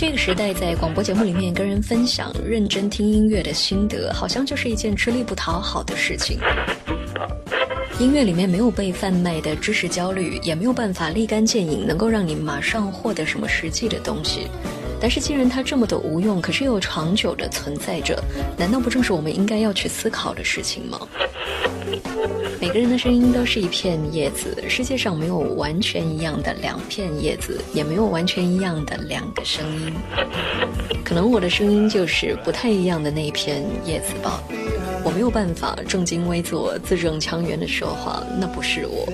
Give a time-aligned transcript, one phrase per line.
[0.00, 6.38] 这个时代，在广播节目里面跟人分享认真听音乐的心得，好像就是一件吃力不讨好的事情。
[7.98, 14.46] 音乐里面没有被贩卖的知识焦虑，也没有办法立竿见影，能够让你马上获得什么实际的东西。
[15.00, 18.22] 但是既然它这么的无用，可是又长久的存在着，
[18.56, 21.00] 难道不正是我们应该要去思考的事情吗？
[22.60, 29.94] 每个人的声音都是一片叶子，世界上没有完全一样的两片叶子，也没有完全一样的两个声音。
[31.02, 34.42] 可能我的声音就是不太一样的那一片叶子吧。
[35.02, 39.08] 我没有办法正襟危坐、字正腔圆的说话，那不是我。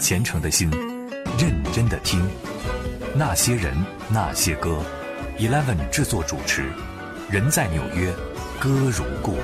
[0.00, 0.68] 虔诚的心，
[1.38, 2.20] 认真的听，
[3.12, 3.74] 那些人，
[4.08, 4.78] 那些歌
[5.36, 6.70] ，Eleven 制作主持，
[7.28, 8.12] 人在纽约，
[8.60, 9.34] 歌如故。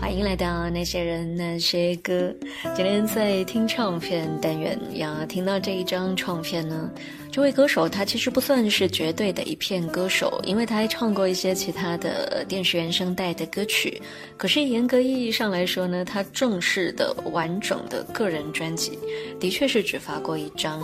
[0.00, 2.34] 欢迎来到那些人那些歌，
[2.74, 6.90] 今天在听唱片单元要听到这一张唱片呢。
[7.32, 14.02] 这位歌手他其实不算是绝对的一片歌手，因为他还唱过一些其他的电视原声带的歌曲。
[14.36, 18.98] 可是严格意义上来说呢，他正式的完整的个人专辑
[19.40, 20.82] 的确是只发过一张。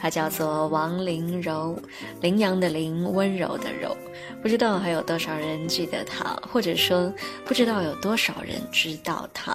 [0.00, 1.78] 他叫做王麟柔，
[2.22, 3.94] 羚羊的羚，温柔的柔。
[4.42, 7.12] 不知道还有多少人记得他，或者说
[7.44, 9.54] 不知道有多少人知道他。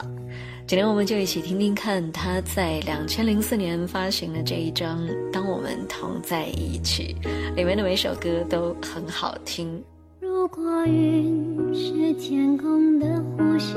[0.68, 7.16] 今天我们就一起听听看他在两千零四年发行的这一张《当我们同在一起》，
[7.56, 9.80] 里面的每首歌都很好听。
[10.20, 13.76] 如果云是天空的呼吸，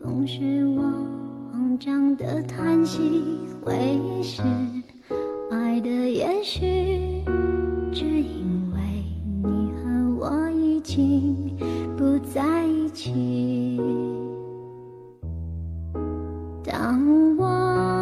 [0.00, 0.82] 风是我
[1.50, 3.00] 慌张的叹息，
[3.60, 4.40] 回忆是
[5.50, 7.24] 爱的延续，
[7.92, 8.80] 只因为
[9.42, 11.34] 你和我已经
[11.96, 13.76] 不在一起。
[16.70, 17.99] 当我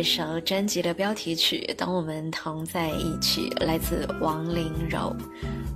[0.00, 5.14] 这首专辑的标题曲《当我们同在一起》，来自王麟柔。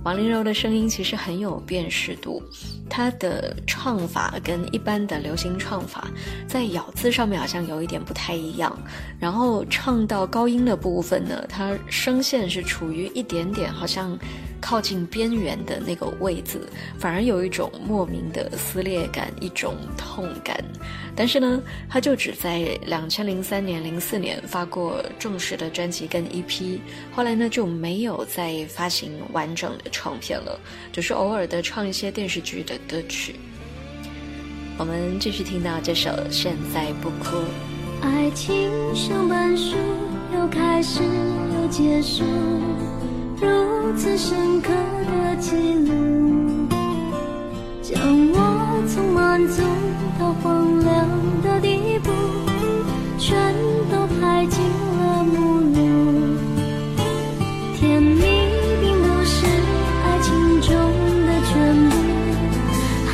[0.03, 2.41] 王麟柔的声音其实很有辨识度，
[2.89, 6.07] 她的唱法跟一般的流行唱法
[6.47, 8.75] 在咬字上面好像有一点不太一样。
[9.19, 14.17] 然后唱到高音的部分呢，她声线是处于一点点好像
[14.61, 16.61] 靠近边缘的那个位置，
[16.99, 20.63] 反而有一种莫名的撕裂感，一种痛感。
[21.15, 26.79] 但是呢，他就只在两千零三年、零四年发过正式的专辑跟 EP，
[27.11, 29.85] 后来呢就没有再发行完整的。
[29.91, 30.59] 唱片了，
[30.91, 33.35] 只是偶尔的唱一些电视剧的歌曲。
[34.77, 37.37] 我们继续听到这首《现在不哭》。
[38.01, 39.77] 爱情像本书，
[40.33, 42.23] 有开始有结束，
[43.45, 44.69] 如此深刻
[45.05, 46.67] 的记录，
[47.83, 48.01] 将
[48.33, 48.37] 我
[48.87, 49.61] 从满足
[50.19, 51.07] 到荒凉
[51.43, 52.09] 的地步，
[53.19, 53.37] 全
[53.91, 54.59] 都拍进
[54.99, 55.77] 了目录。
[57.75, 58.21] 甜蜜
[58.81, 59.45] 并不是
[60.03, 60.71] 爱情中
[61.27, 61.53] 的全
[61.89, 61.93] 部，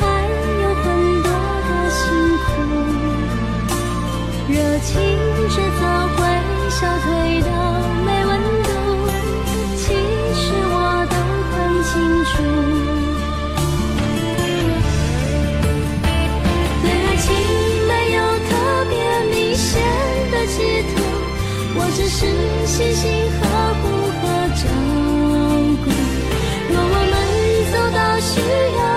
[0.62, 0.84] 有很
[1.22, 1.28] 多
[1.68, 2.00] 的辛
[2.38, 2.50] 苦，
[4.48, 4.90] 热情
[5.50, 5.82] 迟早
[6.16, 6.18] 会
[6.70, 7.06] 消退
[7.42, 7.61] 的。
[21.94, 22.20] 只是
[22.66, 23.10] 细心
[23.40, 23.42] 呵
[23.74, 23.82] 护
[24.18, 24.22] 和
[24.56, 24.64] 照
[25.84, 25.86] 顾。
[26.70, 27.14] 若我们
[27.70, 28.32] 走到需
[28.78, 28.91] 要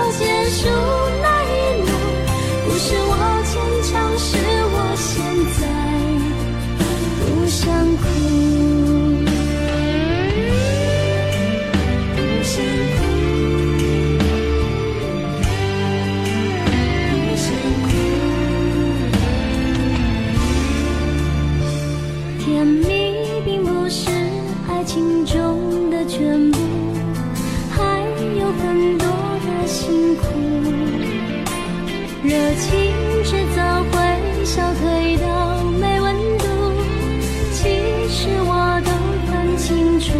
[40.12, 40.14] 对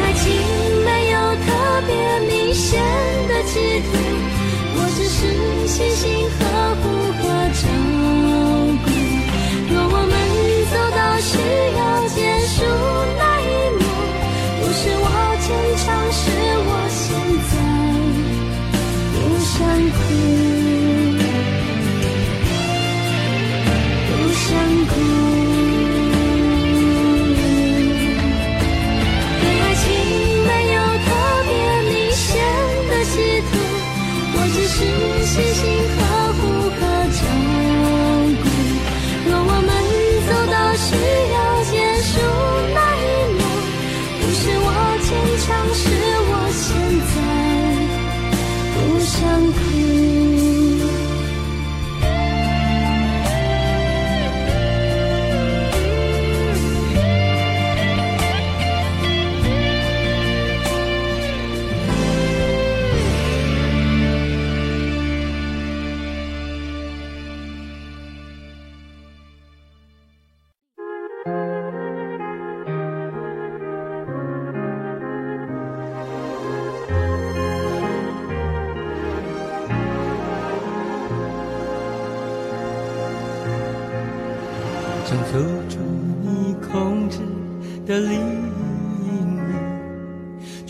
[0.00, 0.24] 爱情
[0.84, 1.46] 没有特
[1.86, 1.90] 别
[2.28, 2.80] 明显
[3.28, 3.86] 的企图，
[4.74, 5.18] 我只是
[5.66, 6.06] 细心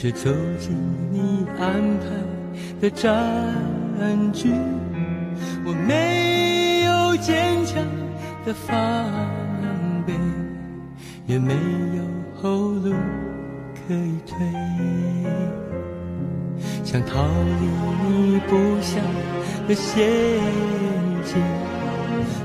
[0.00, 0.70] 却走进
[1.10, 2.06] 你安排
[2.80, 3.12] 的战
[4.32, 4.48] 局，
[5.64, 7.82] 我没有坚强
[8.46, 8.76] 的防
[10.06, 10.14] 备，
[11.26, 12.04] 也没有
[12.40, 12.94] 后路
[13.88, 14.38] 可以退，
[16.84, 17.26] 想逃
[17.60, 17.66] 离
[18.06, 19.00] 你布下
[19.66, 20.06] 的陷
[21.24, 21.42] 阱，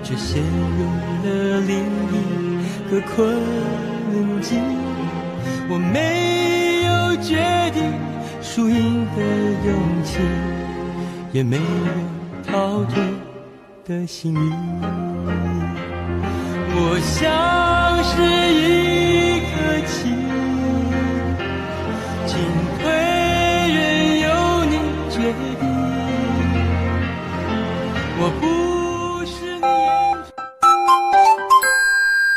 [0.01, 0.85] 却陷入
[1.23, 1.77] 了另
[2.09, 4.59] 一个困境，
[5.69, 6.42] 我没。
[7.23, 7.81] 决定
[8.41, 9.21] 输赢的
[9.65, 10.19] 勇气，
[11.31, 11.63] 也没有
[12.45, 13.01] 逃脱
[13.85, 14.51] 的幸运。
[16.75, 18.11] 我像是
[18.53, 19.53] 一颗
[19.87, 20.09] 棋，
[22.27, 22.35] 进
[22.81, 22.83] 退
[23.71, 24.27] 任由
[24.65, 24.73] 你
[25.09, 25.15] 决
[25.61, 25.63] 定。
[28.19, 28.43] 我不
[29.25, 29.61] 是你。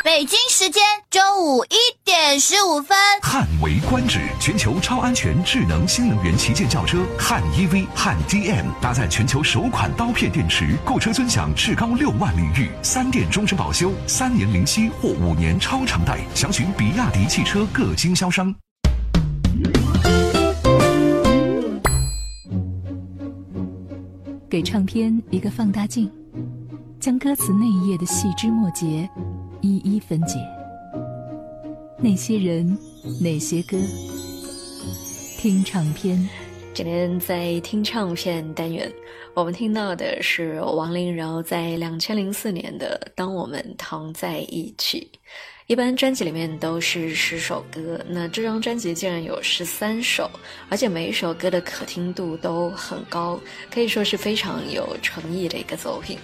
[0.05, 1.76] 北京时间中午一
[2.07, 2.97] 点十五分。
[3.21, 3.77] 汉为。
[3.89, 16.19] 观止全球超安全智能新能源旗舰轿车汉 EV 汉 DM，搭载全球首款刀片电池，购车尊享至高六万领域，三电终身保修，三年零息或五年超长贷。
[16.35, 18.53] 详询比亚迪汽车各经销商。
[24.51, 26.11] 给唱片一个放大镜，
[26.99, 29.09] 将歌词内页的细枝末节
[29.61, 30.35] 一一分解。
[31.99, 32.76] 那些人，
[33.21, 33.79] 那些歌，
[35.38, 36.29] 听唱片。
[36.75, 38.93] 今天在听唱片单元，
[39.33, 45.11] 我们听到的是王麟柔在两千零四年的《当我们同在一起》。
[45.69, 50.31] 一般专辑里面都是十首歌，那这张专辑竟然有十三首，
[50.69, 53.41] 而且每一首歌的可听度都很高，
[53.73, 56.19] 可以说是非常有诚意的一个作品。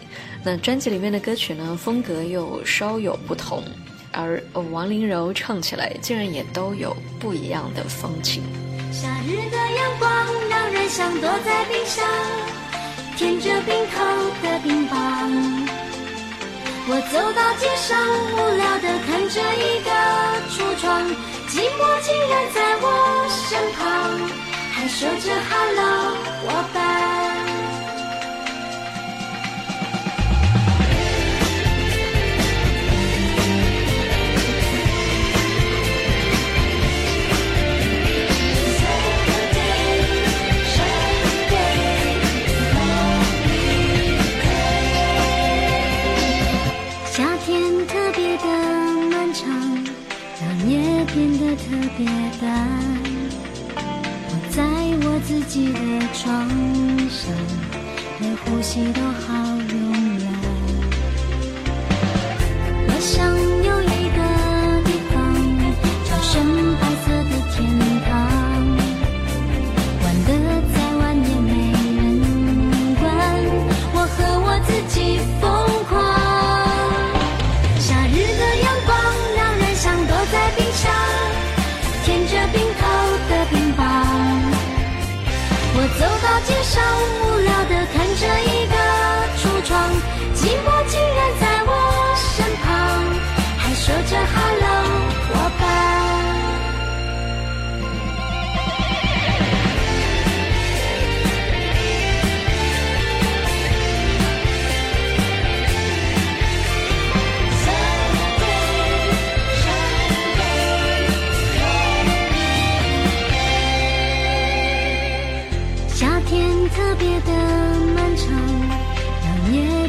[0.45, 3.65] 那专辑里面的歌曲呢，风格又稍有不同，
[4.13, 8.43] 而王麟柔唱起来竟然也都有不一样的风情。
[8.93, 10.11] 夏日的阳光
[10.51, 12.05] 让人想躲在冰箱，
[13.17, 14.05] 舔着冰头
[14.43, 14.99] 的冰棒。
[16.89, 17.97] 我走到街上，
[18.35, 19.91] 无聊地看着一个
[20.51, 21.07] 橱窗，
[21.49, 22.85] 寂寞竟然在我
[23.49, 23.81] 身旁，
[24.73, 25.81] 还说着 “hello”，
[26.45, 27.52] 我伴。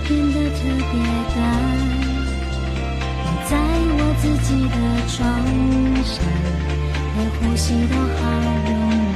[0.08, 0.94] 变得特别
[1.34, 1.38] 大。
[3.26, 3.52] 我在
[3.98, 4.76] 我自己的
[5.08, 5.18] 床
[6.04, 6.16] 上，
[7.16, 8.20] 连呼吸都好
[8.66, 9.13] 慵懒。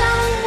[0.00, 0.39] 到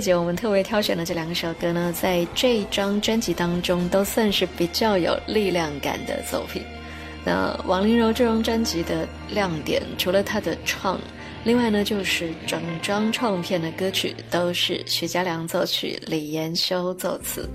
[0.00, 6.62] 节我们特别挑选的这两首歌呢，在这张专辑当中都算是比较有力量感的作品。
[7.24, 10.98] 那王麟柔这张专辑的亮点，除了她的唱，
[11.42, 17.48] 另外呢，就是整张唱片的歌曲都是徐佳良作曲，李延修作词，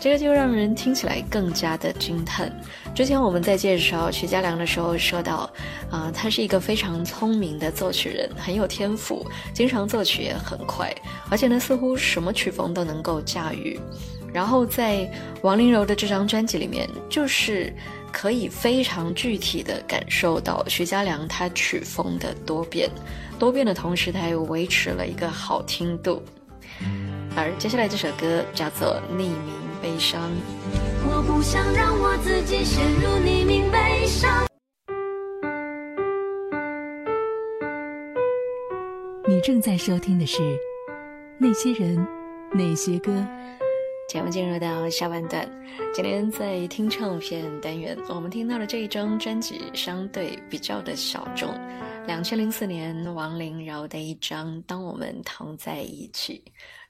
[0.00, 2.52] 这个就让人听起来更加的惊叹。
[2.94, 5.50] 之前我们在介绍徐佳良的时候说到，
[5.90, 10.94] 啊，他是一个非常聪明的作曲人，很有天赋，经常作曲也很快，
[11.28, 13.78] 而且呢，似乎什么曲风都能够驾驭。
[14.32, 15.10] 然后在
[15.42, 17.74] 王麟柔的这张专辑里面，就是
[18.10, 22.88] 可以非常具体的感受到徐佳良他曲风的多变。
[23.42, 26.22] 多变的同时，它又维持了一个好听度。
[27.34, 29.34] 而接下来这首歌叫做《匿名
[29.82, 30.30] 悲伤》。
[31.04, 34.46] 我不想让我自己陷入匿名悲伤。
[39.26, 40.40] 你正在收听的是
[41.36, 42.06] 《那些人，
[42.52, 43.10] 那些歌》。
[44.08, 45.50] 节目进入到下半段，
[45.92, 51.48] 今天在听唱片单元，我们听到的这一张专辑相对比较的小众。
[52.06, 56.42] 两千零四年，王麟饶的一张《当我们同在一起》，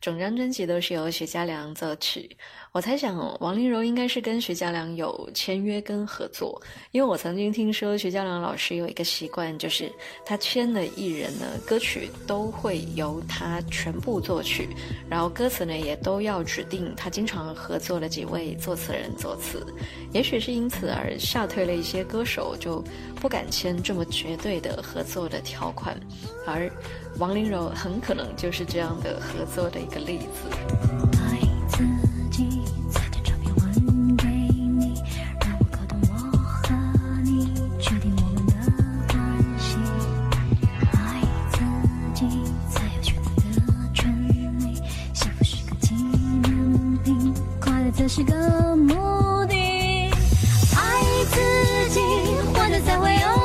[0.02, 2.28] 整张专辑都是由徐佳良作曲。
[2.72, 9.92] 我猜想，王麟柔应该是跟徐佳良有签约跟合作，因为我曾经听说徐佳良老师有一个习惯，就是
[10.26, 14.68] 他签的艺人呢，歌曲都会由他全部作曲，
[15.08, 19.64] 然后歌词呢也都要指定他经常合作的几位作词人作词。
[20.12, 22.82] 也许是因此而吓退了一些歌手，就
[23.20, 25.96] 不敢签这么绝对的合作的条款，
[26.44, 26.68] 而
[27.18, 30.50] 王麟柔很可能就是这样的合作的一个例子。
[48.08, 49.54] 是个目的，
[50.76, 51.40] 爱自
[51.88, 52.00] 己，
[52.52, 53.41] 活着才会有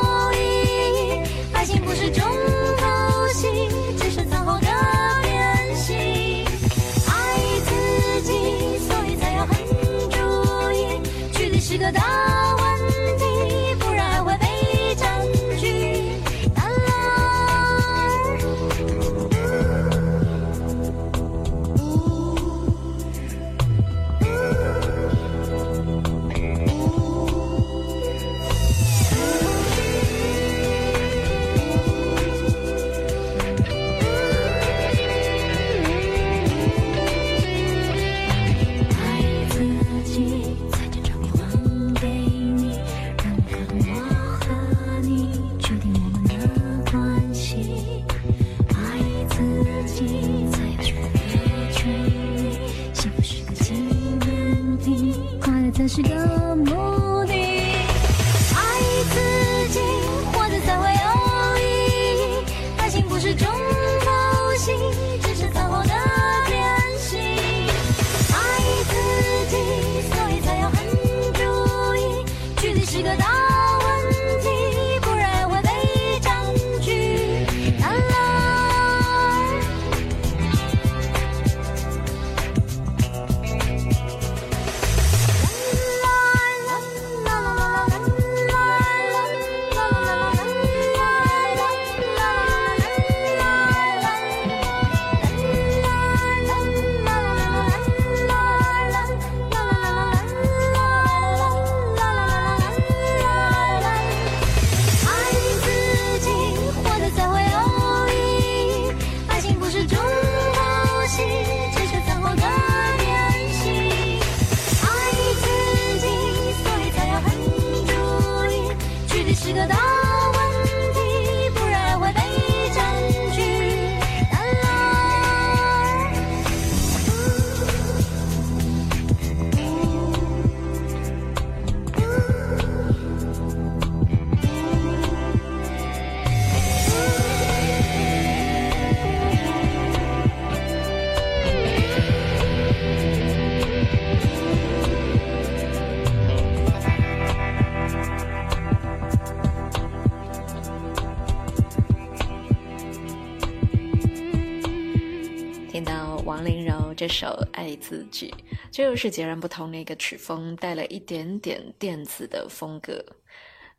[157.08, 158.36] 这首《爱自己》，
[158.70, 163.02] 这又是截然不同的一个曲风，带了一点点电子的风格。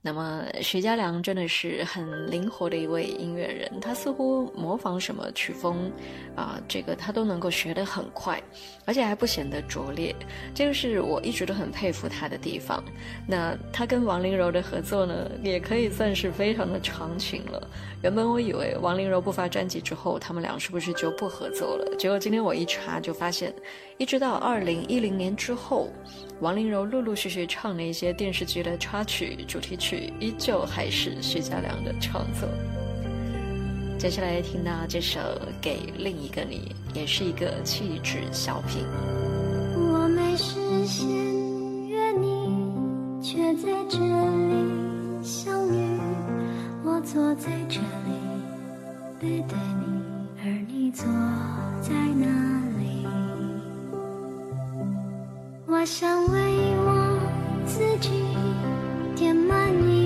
[0.00, 5.92] 那么徐佳良真的是很灵活的一位音乐人，他似乎模仿什么曲风，
[6.34, 8.42] 啊，这个他都能够学得很快，
[8.86, 10.16] 而且还不显得拙劣，
[10.54, 12.82] 这个是我一直都很佩服他的地方。
[13.26, 17.68] 那他跟王麟柔的合作呢，也可以算是非常的长情了。
[18.00, 21.96] 原本我以为王麟柔不发专辑之后，他们俩是不是就不合作了？
[21.96, 23.52] 结果今天我一查就发现，
[23.96, 25.88] 一直到二零一零年之后。
[26.40, 32.48] 王麟柔陆陆续续唱的一些电视剧的插曲、主题曲，依旧还是徐佳良的创作。
[33.98, 35.18] 接下来听到这首
[35.60, 38.84] 《给另一个你》，也是一个气质小品。
[47.10, 48.12] 坐在这里
[49.18, 49.86] 背对你，
[50.44, 51.06] 而你坐
[51.80, 52.26] 在哪
[52.78, 53.06] 里？
[55.66, 56.36] 我想为
[56.84, 57.18] 我
[57.64, 58.10] 自己
[59.16, 59.97] 填满你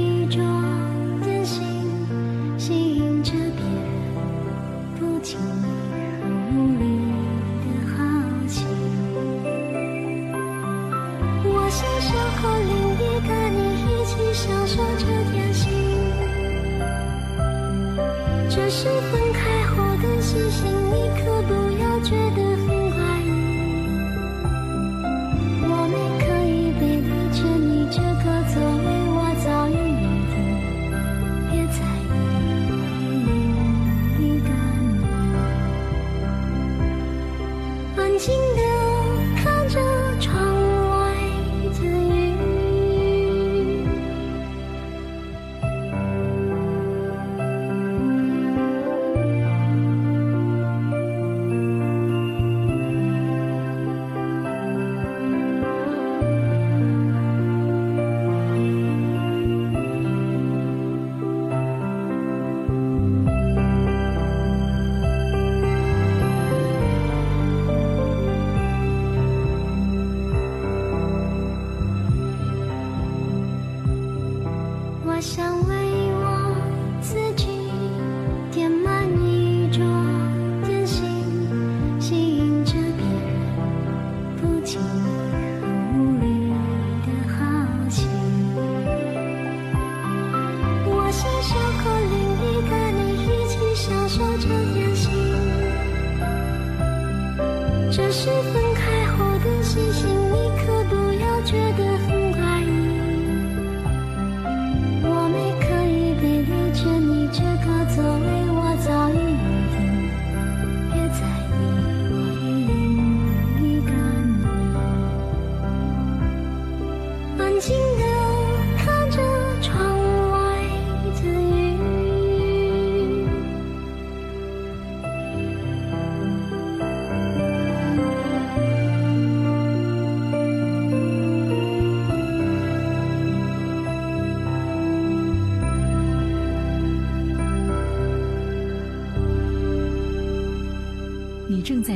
[97.94, 100.21] 这是分开后的星星。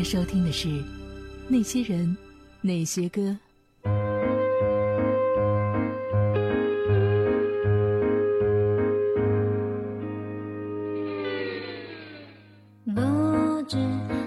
[0.06, 0.68] 收听的是
[1.48, 2.16] 《那些人，
[2.60, 3.20] 那些歌》。
[12.94, 13.00] 不
[13.66, 13.76] 知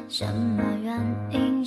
[0.09, 0.93] 什么原
[1.31, 1.63] 因，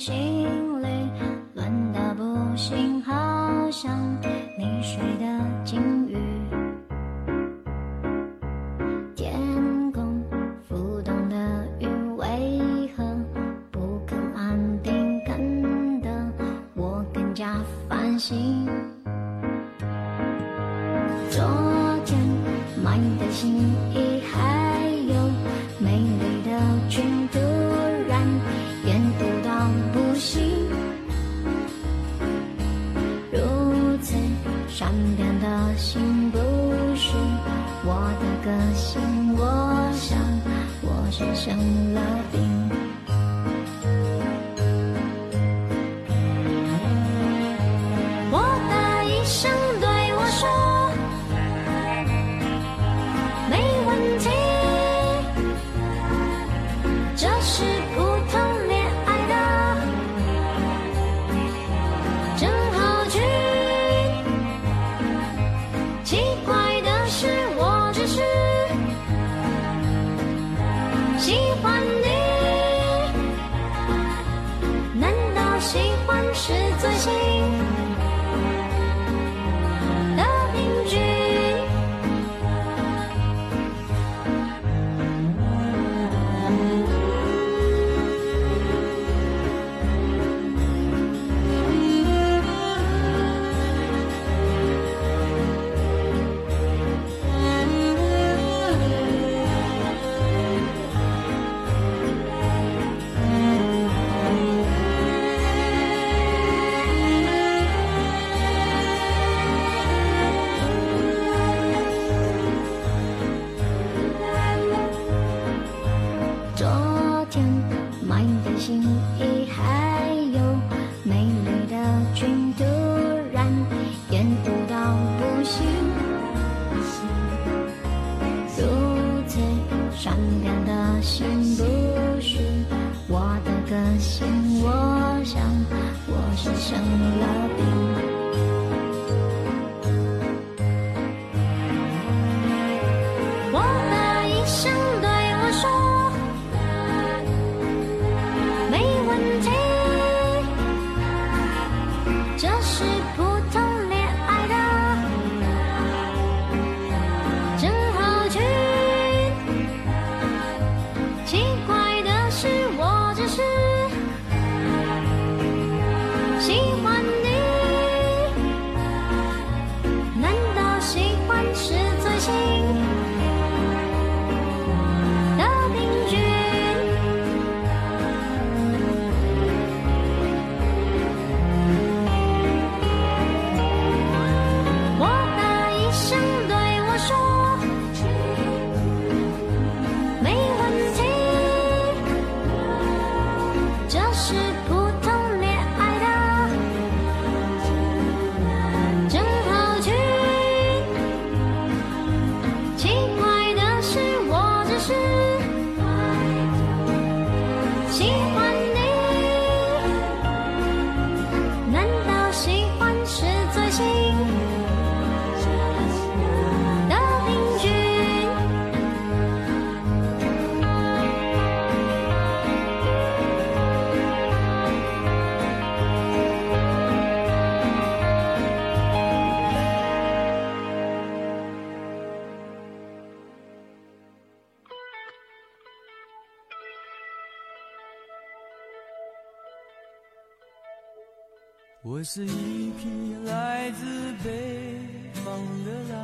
[242.03, 243.85] 我是一匹来自
[244.25, 244.75] 北
[245.23, 245.23] 方
[245.63, 245.95] 的狼，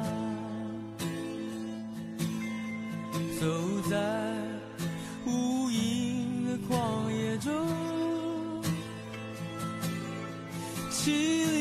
[3.38, 3.46] 走
[3.90, 3.98] 在
[5.26, 7.52] 无垠的旷野中，
[10.90, 11.59] 凄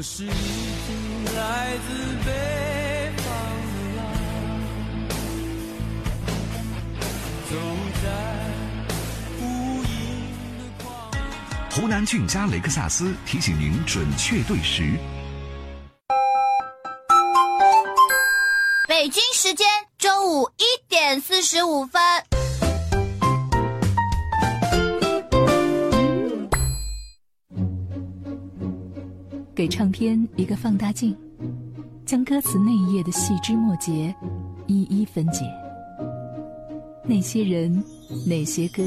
[0.00, 0.32] 我是一匹
[1.36, 1.92] 来自
[2.24, 3.26] 北方
[3.66, 4.00] 的狼，
[7.50, 7.52] 走
[8.02, 8.08] 在
[9.42, 9.42] 无
[9.82, 9.84] 垠
[10.56, 11.20] 的旷野。
[11.70, 14.98] 湖南俊家雷克萨斯提醒您准确对时。
[30.50, 31.16] 个放大镜，
[32.04, 34.12] 将歌词内页的细枝末节
[34.66, 35.44] 一一分解。
[37.04, 37.80] 那些人，
[38.26, 38.82] 那些歌，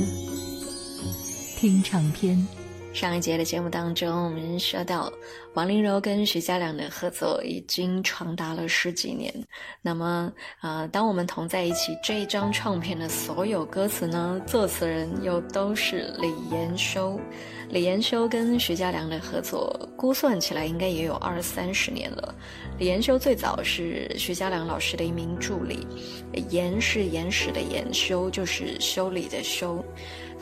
[1.56, 2.38] 听唱片。
[2.94, 5.12] 上一节的节目当中，我们说到
[5.56, 9.34] 王麟柔跟徐佳良的合作已经长达了十几年。
[9.82, 17.20] 那么，呃，当我们同在一起，这一张唱片的所有歌词呢，作词人又都是李延修。
[17.70, 22.36] 李延修跟徐佳良的合作，估算起来应该也有二三十年了。
[22.78, 25.88] 李延修最早是徐佳良老师的一名助理，
[26.52, 29.84] 延是延史的延，修就是修理的修。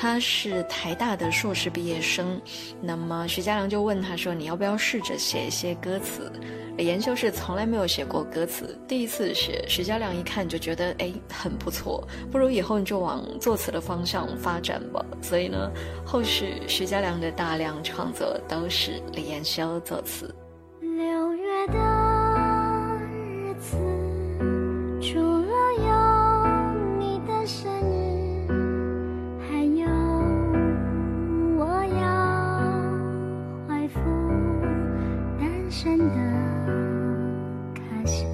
[0.01, 2.41] 他是台大的硕士毕业生，
[2.81, 6.31] 那么徐佳良就问他说：“你要不要试着写一些歌词？”
[6.75, 9.63] 李延修是从来没有写过歌词，第一次写。
[9.67, 15.05] 徐佳良一看就觉得哎很不错，不如以后你就往作词的方向发展吧。
[15.21, 15.71] 所以呢，
[16.03, 20.33] 后续徐佳良的大量创作都是李延修作词。
[20.81, 21.77] 六月的
[22.97, 23.77] 日子，
[35.83, 36.15] 真的
[37.73, 38.30] 开心。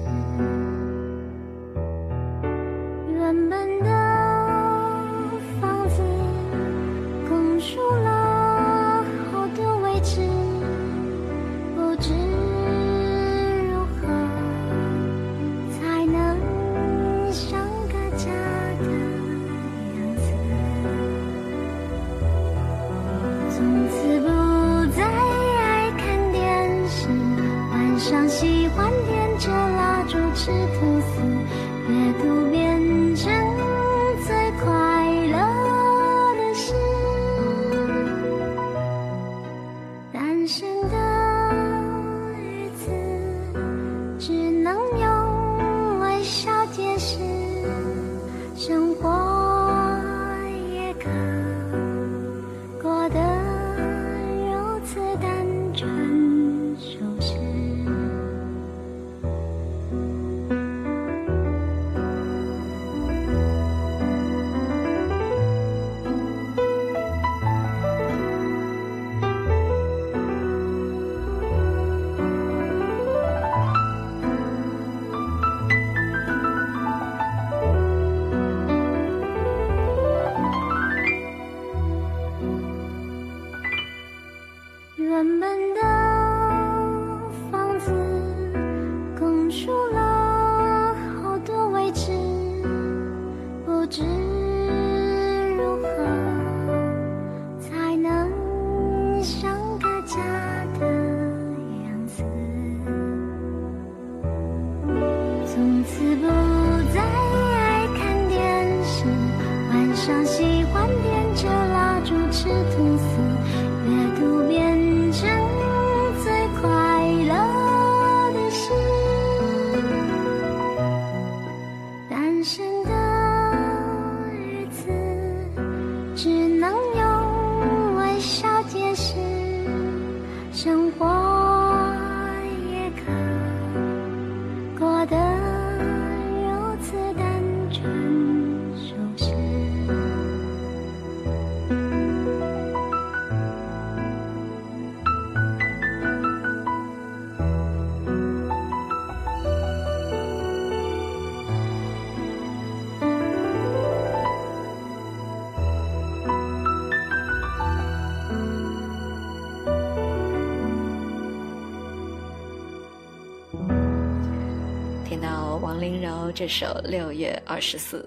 [166.32, 167.98] 这首《六月二十四》，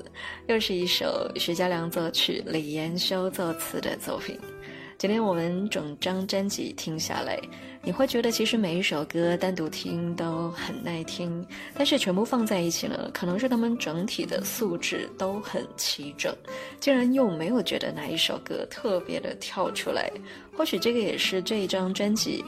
[0.48, 4.40] 又是一首徐佳良作曲、李延修作词的作品。
[4.98, 7.40] 今天我们整张专辑听下来，
[7.82, 16.36] 你会觉得其实每一首歌单独听都很耐听，但是全部放在一起呢，可能是他们整体的素质都很齐整，
[16.80, 20.12] 竟然又没有觉得哪一首歌特别的跳出来。
[20.56, 22.46] 或许这个也是这一张专辑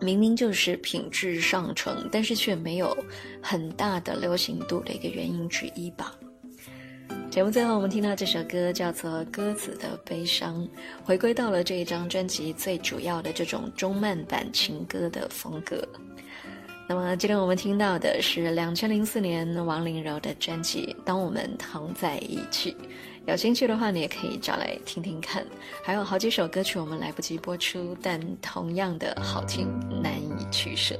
[0.00, 2.96] 明明就是品质上乘，但是却没有
[3.42, 6.14] 很大的流行度的一个原因之一吧。
[7.30, 10.64] 节目最后，我们听到这首歌叫做《鸽子的悲伤》，
[11.04, 15.86] 回归到了这一张专辑最主要的这种中慢版情歌的风格。
[16.88, 22.72] 那么，今天我们听到的是两千零四年王麟柔的专辑《当我们躺在一起》。
[23.28, 25.44] 有兴趣的话，你也可以找来听听看。
[25.84, 29.68] 还有好几首歌曲我们来不及播出，但同样的好听，
[30.02, 30.98] 难以取舍。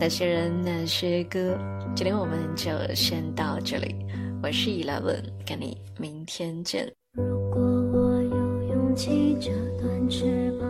[0.00, 1.58] 那些人，那些歌，
[1.94, 3.94] 今天我们就先到这里。
[4.42, 6.90] 我是 Eleven，跟你明天见。
[7.12, 10.66] 如果我有勇气折断翅膀，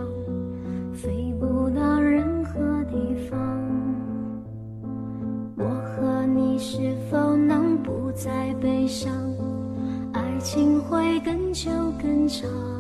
[0.93, 3.39] 飞不到任何地方，
[5.57, 9.34] 我和你是否能不再悲伤？
[10.45, 12.74] 情会更久更长。